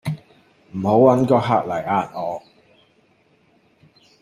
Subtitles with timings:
[0.73, 2.41] 唔好搵個客嚟壓我